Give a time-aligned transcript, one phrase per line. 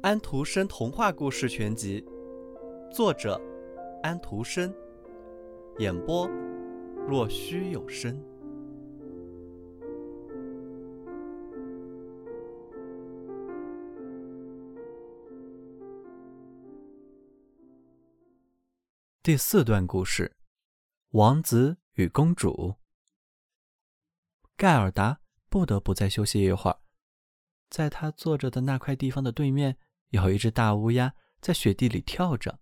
[0.00, 2.02] 安徒生童话故事全集，
[2.90, 3.38] 作者
[4.02, 4.72] 安徒生，
[5.78, 6.26] 演播
[7.06, 8.18] 若虚有声。
[19.22, 20.36] 第四段故事：
[21.10, 22.76] 王子与公主。
[24.56, 26.80] 盖尔达不得不再休息一会儿，
[27.68, 29.78] 在他坐着的那块地方的对面。
[30.10, 32.60] 有一只大乌鸦在雪地里跳着，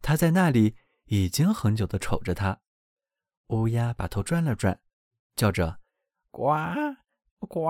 [0.00, 2.62] 他在那里已经很久的瞅着他。
[3.48, 4.80] 乌鸦把头转了转，
[5.36, 5.80] 叫着
[6.32, 6.54] ：“呱
[7.40, 7.68] 呱，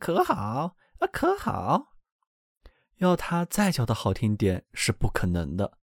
[0.00, 1.94] 可好啊，可好！”
[2.98, 5.78] 要它再叫的好听点是不可能的。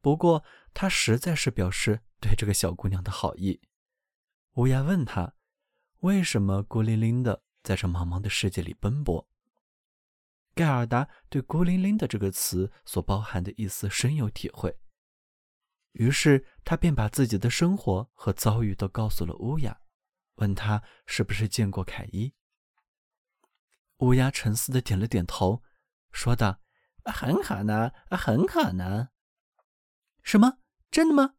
[0.00, 0.42] 不过，
[0.74, 3.60] 他实在是表示对这个小姑娘的好意。
[4.54, 5.34] 乌鸦问他
[6.00, 9.26] ：“为什么孤零零的在这茫茫的世界里奔波？”
[10.54, 14.76] 盖尔达对“孤零零”的这个词所包含的意思深有体会，
[15.92, 19.80] 于是他便把自己的生活和遭遇都告诉了乌鸦，
[20.34, 22.34] 问他是不是见过凯伊。
[23.98, 25.62] 乌鸦沉思的点了点头，
[26.10, 26.60] 说道
[27.04, 29.08] ：“很可能，很可能。
[30.22, 30.58] ”“什么？
[30.90, 31.36] 真的吗？”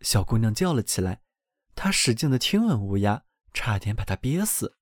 [0.00, 1.22] 小姑娘叫了起来，
[1.74, 4.76] 她使劲的亲吻乌鸦，差点把他憋死。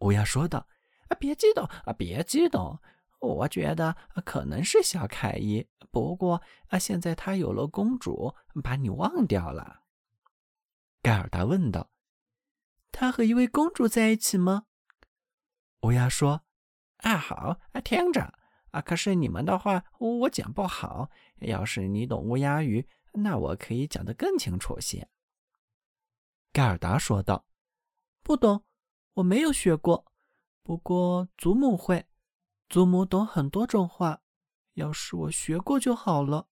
[0.00, 0.66] 乌鸦说道。
[1.10, 2.80] 啊，别激动啊，别激动！
[3.18, 9.82] 我觉得可能是小凯伊，不过啊，现在他有了公主，把你忘掉了。
[11.02, 11.90] 盖尔达问道
[12.92, 14.66] ：“他和一位公主在一起吗？”
[15.82, 16.44] 乌鸦说
[17.02, 18.32] ：“啊，好啊，听着
[18.70, 21.10] 啊，可是你们的话我讲不好。
[21.40, 25.08] 要是你懂乌鸦语，那我可以讲得更清楚些。”
[26.54, 27.44] 盖尔达说道
[28.30, 28.64] ：“不懂，
[29.14, 30.06] 我没有学过。”
[30.62, 32.06] 不过祖母会，
[32.68, 34.22] 祖母懂很多种话。
[34.74, 36.46] 要是我学过就好了。”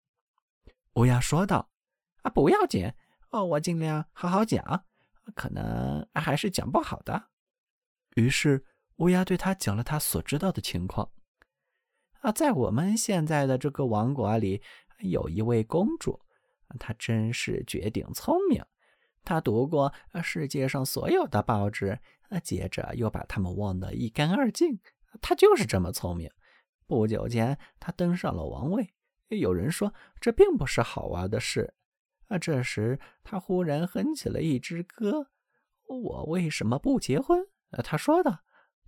[0.94, 1.70] 乌鸦说道。
[2.22, 2.92] “啊，不要紧，
[3.30, 4.86] 哦，我尽量好好讲。
[5.36, 7.28] 可能还是讲不好的。”
[8.16, 8.64] 于是
[8.96, 11.08] 乌鸦对他讲了他所知道的情况。
[12.22, 14.60] 啊，在我们现在的这个王国里，
[14.98, 16.20] 有一位公主，
[16.80, 18.60] 她真是绝顶聪明。
[19.28, 21.98] 他读过世界上所有的报纸。
[22.42, 24.80] 接着又把他们忘得一干二净。
[25.20, 26.30] 他就是这么聪明。
[26.86, 28.94] 不久前，他登上了王位。
[29.28, 31.74] 有人说这并不是好玩的事。
[32.28, 35.28] 啊，这时他忽然哼起了一支歌
[35.86, 37.46] ：“我为什么不结婚？”
[37.84, 38.40] 他说道：“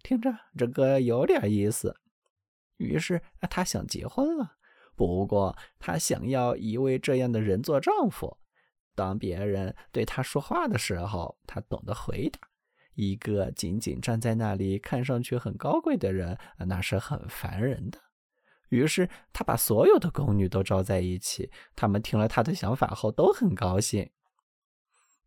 [0.02, 1.94] 听着，这歌有点意思。”
[2.78, 4.56] 于是他想结婚了。
[4.96, 8.38] 不过他想要一位这样的人做丈夫。
[9.00, 12.38] 当别人对他说话的时候，他懂得回答。
[12.92, 17.98] 一个仅仅站在那里看上去很高贵的人，那是很烦人的。
[18.68, 24.10] 于是他把所有的宫女都招在一起，他们听了他的想法后都很高兴。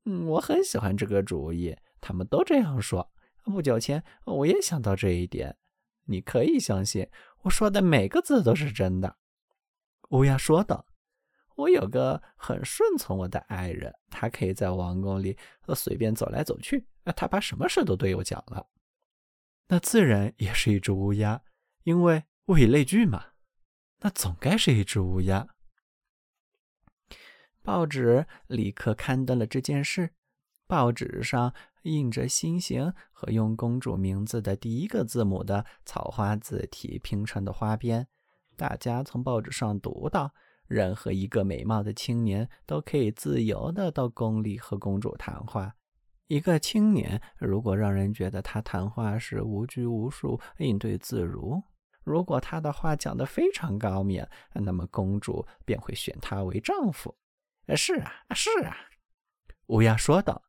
[0.05, 3.11] 嗯，我很喜欢这个主意，他们都这样说。
[3.43, 5.57] 不久前我也想到这一点，
[6.05, 7.09] 你可以相信
[7.41, 9.17] 我说的每个字都是真的。”
[10.11, 10.85] 乌鸦说道。
[11.55, 15.37] 我有个很顺从我的爱人，他可以在王宫里
[15.75, 16.87] 随便走来走去。
[17.15, 18.67] 他把什么事都对我讲了。
[19.67, 21.41] 那自然也是一只乌鸦，
[21.83, 23.27] 因为物以类聚嘛。
[23.99, 25.47] 那总该是一只乌鸦。
[27.61, 30.11] 报纸立刻刊登了这件事。
[30.65, 31.53] 报纸上
[31.83, 38.07] 印着心形和用公主名字的第一个字母的草花字体拼成的花边。
[38.55, 40.33] 大家从报纸上读到。
[40.73, 45.75] 任何一个美貌的青年都可以自由地到宫里和公主谈话。
[46.27, 51.61] 一个青年如果让人觉得他谈话时无拘无束、应对自如，
[52.03, 54.25] 如果他的话讲得非常高明，
[54.55, 57.15] 那么公主便会选他为丈夫。
[57.75, 58.75] 是啊，是啊，
[59.67, 60.43] 乌鸦说道：“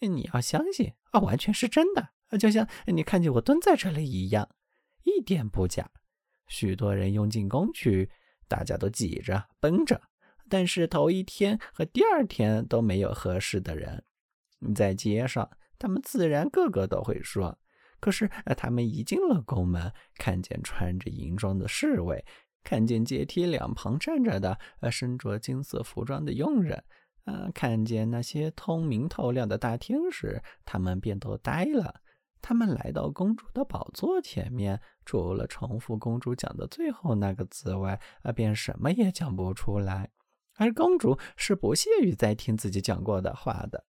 [0.00, 2.08] 你要相信啊，完全是真的，
[2.38, 4.48] 就像你看见我蹲在这里一样，
[5.04, 5.90] 一点不假。
[6.46, 8.10] 许多人拥进宫去。”
[8.50, 10.02] 大家都挤着奔着，
[10.48, 14.02] 但是头一天和第二天都没有合适的人。
[14.74, 15.48] 在街上，
[15.78, 17.56] 他们自然个个都会说。
[18.00, 22.24] 可是，他们一进了宫门，看见穿着银装的侍卫，
[22.64, 26.82] 看见阶梯两旁站着的呃身着金色服装的佣人，
[27.26, 32.00] 呃，看见那些通明透亮的大厅时，他们便都呆了。
[32.42, 40.10] 他们来到公主的宝座前面，除了重复公主讲的最后那个字外，啊，便什么也讲不出来。
[40.56, 43.84] 而公主是不屑于再听自己讲过的话的。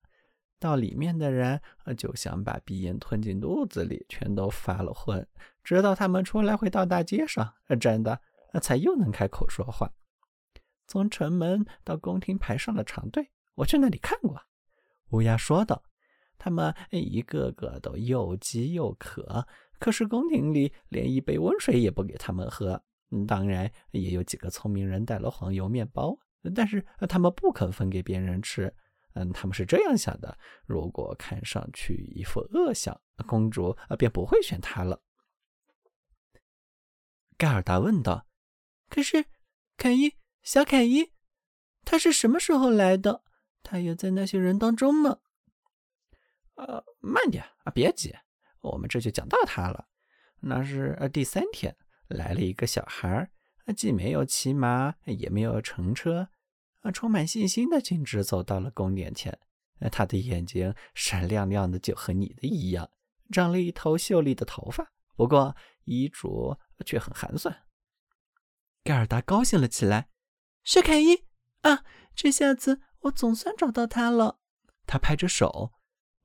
[0.59, 1.59] 到里面的人
[1.97, 5.27] 就想把鼻音吞进肚子里，全都发了昏，
[5.63, 8.21] 直到他们出来回到大街上，真的
[8.61, 9.91] 才又能开口说话。
[10.87, 14.41] 从城门到宫廷排上了长队，我去那里看过。”
[15.11, 15.83] 乌鸦说道。
[16.43, 19.45] 他们一个个都又饥又渴，
[19.77, 22.83] 可是宫廷里连一杯温水也不给他们喝。
[23.27, 26.17] 当然，也有几个聪明人带了黄油面包，
[26.55, 28.73] 但是他们不肯分给别人吃。
[29.13, 30.35] 嗯，他们是这样想的：
[30.65, 34.99] 如果看上去一副恶相，公主便不会选他了。
[37.37, 38.25] 盖尔达问道
[38.89, 39.25] ：“可是，
[39.77, 41.11] 凯伊，小凯伊，
[41.85, 43.23] 他是什么时候来的？
[43.61, 45.19] 他也在那些人当中吗？”
[46.61, 48.13] 呃，慢点啊，别急，
[48.59, 49.87] 我们这就讲到他了。
[50.41, 51.75] 那是呃第三天，
[52.07, 53.31] 来了一个小孩
[53.75, 56.29] 既没有骑马，也没有乘车，
[56.81, 59.39] 啊，充满信心的径直走到了宫殿前。
[59.91, 62.91] 他的眼睛闪亮亮的，就和你的一样，
[63.31, 65.55] 长了一头秀丽的头发，不过
[65.85, 67.63] 衣着却很寒酸。
[68.83, 70.09] 盖尔达高兴了起来，
[70.63, 71.23] 是凯伊
[71.61, 74.39] 啊，这下子我总算找到他了。
[74.85, 75.73] 他拍着手。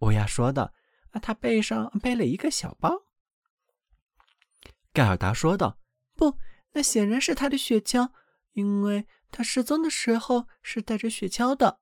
[0.01, 0.73] 乌鸦说道
[1.13, 3.05] ：“啊，他背上背了一个小包。”
[4.93, 5.79] 盖尔达说道
[6.15, 6.39] ：“不，
[6.73, 8.11] 那显然是他的雪橇，
[8.53, 11.81] 因为他失踪的时候是带着雪橇的。”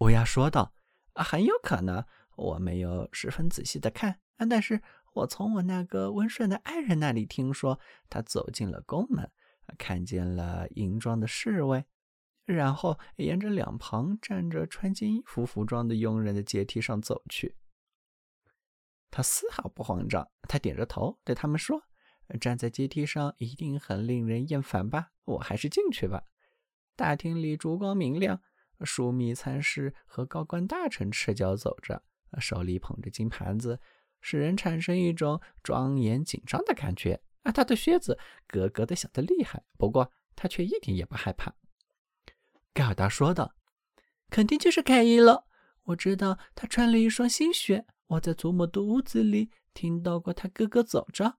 [0.00, 0.74] 乌鸦说道
[1.14, 2.04] ：“啊，很有可能，
[2.36, 4.18] 我没有十分仔细的看，
[4.48, 4.82] 但是
[5.12, 7.78] 我从我那个温顺的爱人那里听说，
[8.08, 9.30] 他走进了宫门，
[9.78, 11.84] 看见了银装的侍卫。”
[12.44, 17.56] 然后沿着两旁站着穿金衣服服装的佣人的阶梯上走去。
[19.10, 21.82] 他丝毫不慌张，他点着头对他们说
[22.40, 25.10] ：“站在阶梯上一定很令人厌烦吧？
[25.24, 26.22] 我还是进去吧。”
[26.94, 28.40] 大厅里烛光明亮，
[28.80, 32.04] 枢密参事和高官大臣赤脚走着，
[32.38, 33.80] 手里捧着金盘子，
[34.20, 37.20] 使人产生一种庄严紧张的感觉。
[37.42, 41.54] 啊，他的靴子咯咯的响得厉害，不过他却一点也不害怕。
[42.72, 43.56] 盖尔达说道
[44.30, 45.46] ：“肯定就是凯伊了。
[45.82, 47.84] 我知道他穿了一双新靴。
[48.06, 51.38] 我在祖母的屋子里听到过他咯咯走着。”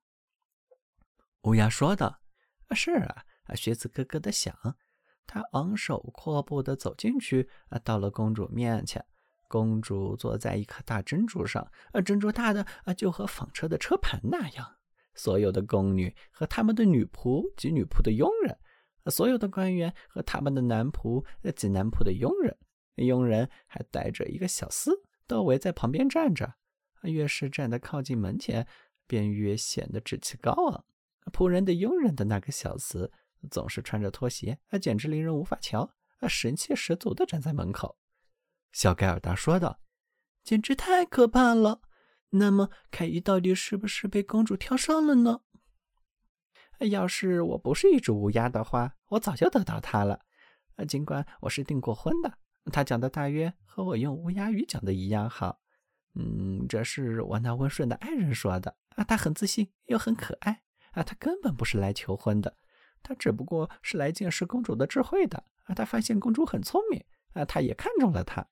[1.44, 2.20] 乌鸦说道
[2.76, 4.54] ：“是啊，啊靴子咯咯的响。
[5.26, 9.06] 他昂首阔步的走进去，啊，到了公主面前。
[9.48, 14.76] 公主坐在一颗大珍珠上，啊，珍珠大的啊，就和纺车的车盘那样。
[15.14, 18.58] 所有的宫女和他们的女仆及女仆的佣人。”
[19.10, 21.26] 所有的官员和他们的男仆
[21.56, 22.56] 及男仆的佣人，
[22.96, 24.92] 佣人还带着一个小厮，
[25.26, 26.56] 都围在旁边站着。
[27.04, 28.68] 越是站得靠近门前，
[29.08, 30.86] 便越显得志气高昂。
[31.32, 33.10] 仆人的佣人的那个小厮
[33.50, 35.94] 总是穿着拖鞋，简直令人无法瞧，
[36.30, 37.98] 神气十足地站在门口。
[38.72, 39.80] 小盖尔达说道
[40.44, 41.82] ：“简直太可怕了！
[42.30, 45.42] 那么凯伊到底是不是被公主挑上了呢？”
[46.90, 50.22] 要是我不是一只乌鸦的话，我早就得到它了。
[50.88, 52.34] 尽管我是订过婚的，
[52.72, 55.62] 他讲的大约和我用乌鸦语讲的一样好。
[56.16, 62.58] 嗯，这是我那温顺的爱人说的啊，他很自信又很可爱啊，他根本不是来求婚的，
[63.04, 65.76] 他只不过是来见识公主的智慧的啊。
[65.76, 68.48] 他发现公主很聪明啊，他也看中了她。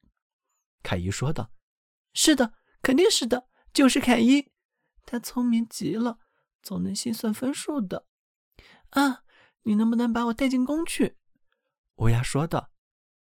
[0.83, 1.51] 凯伊说道
[2.13, 4.51] ：“是的，肯定是的，就是凯伊，
[5.05, 6.19] 他聪明极了，
[6.61, 8.05] 总能心算分数的。”
[8.89, 9.23] 啊，
[9.63, 11.17] 你能不能把我带进宫去？
[11.95, 12.71] 乌鸦说道。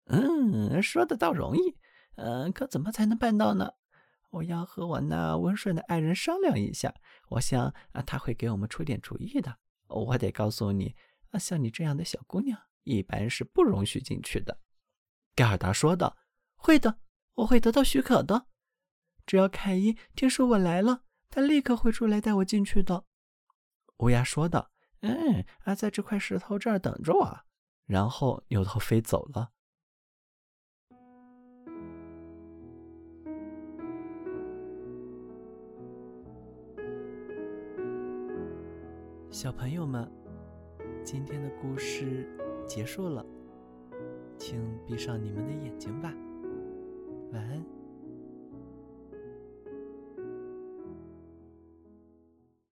[0.06, 1.76] 嗯，说的倒容易，
[2.16, 3.72] 嗯，可怎么才能办到呢？
[4.30, 6.94] 我要和我那温顺的爱人商量一下，
[7.30, 9.58] 我想啊，他会给我们出点主意的。
[9.88, 10.94] 我得告诉你，
[11.30, 14.60] 啊，像你这样的小姑娘，一般是不容许进去的。
[15.34, 16.16] 盖尔达说道。
[16.54, 16.98] 会的，
[17.34, 18.46] 我会得到许可的。
[19.26, 23.04] 只要凯伊听说我来了，他立刻会出来带我进去的。
[23.98, 24.69] 乌鸦说道。
[25.00, 27.40] 嗯，啊，在这块石头这儿等着我，
[27.86, 29.50] 然后扭头飞走了。
[39.30, 40.10] 小朋友们，
[41.02, 42.28] 今天的故事
[42.68, 43.24] 结束了，
[44.36, 46.12] 请闭上你们的眼睛吧，
[47.32, 47.79] 晚安。